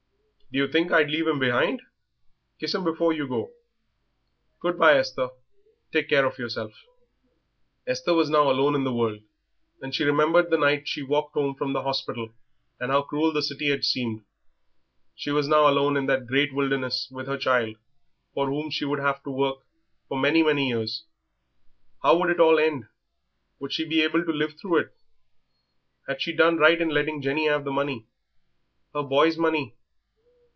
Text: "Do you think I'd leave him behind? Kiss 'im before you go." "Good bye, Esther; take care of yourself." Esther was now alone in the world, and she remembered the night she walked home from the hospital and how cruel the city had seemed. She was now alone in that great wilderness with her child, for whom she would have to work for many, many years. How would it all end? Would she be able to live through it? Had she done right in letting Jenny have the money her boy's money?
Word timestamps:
"Do 0.53 0.57
you 0.57 0.67
think 0.67 0.91
I'd 0.91 1.09
leave 1.09 1.27
him 1.29 1.39
behind? 1.39 1.81
Kiss 2.59 2.75
'im 2.75 2.83
before 2.83 3.13
you 3.13 3.25
go." 3.25 3.53
"Good 4.59 4.77
bye, 4.77 4.97
Esther; 4.97 5.29
take 5.93 6.09
care 6.09 6.25
of 6.25 6.37
yourself." 6.37 6.73
Esther 7.87 8.13
was 8.13 8.29
now 8.29 8.51
alone 8.51 8.75
in 8.75 8.83
the 8.83 8.91
world, 8.93 9.21
and 9.81 9.95
she 9.95 10.03
remembered 10.03 10.49
the 10.49 10.57
night 10.57 10.89
she 10.89 11.03
walked 11.03 11.35
home 11.35 11.55
from 11.55 11.71
the 11.71 11.83
hospital 11.83 12.33
and 12.81 12.91
how 12.91 13.01
cruel 13.01 13.31
the 13.31 13.41
city 13.41 13.69
had 13.69 13.85
seemed. 13.85 14.25
She 15.15 15.31
was 15.31 15.47
now 15.47 15.69
alone 15.69 15.95
in 15.95 16.05
that 16.07 16.27
great 16.27 16.53
wilderness 16.53 17.07
with 17.09 17.27
her 17.27 17.37
child, 17.37 17.77
for 18.33 18.47
whom 18.47 18.71
she 18.71 18.83
would 18.83 18.99
have 18.99 19.23
to 19.23 19.31
work 19.31 19.59
for 20.09 20.19
many, 20.19 20.43
many 20.43 20.67
years. 20.67 21.05
How 22.03 22.17
would 22.17 22.29
it 22.29 22.41
all 22.41 22.59
end? 22.59 22.89
Would 23.59 23.71
she 23.71 23.87
be 23.87 24.01
able 24.01 24.25
to 24.25 24.33
live 24.33 24.55
through 24.59 24.79
it? 24.79 24.93
Had 26.09 26.21
she 26.21 26.33
done 26.35 26.57
right 26.57 26.81
in 26.81 26.89
letting 26.89 27.21
Jenny 27.21 27.45
have 27.47 27.63
the 27.63 27.71
money 27.71 28.05
her 28.93 29.03
boy's 29.03 29.37
money? 29.37 29.75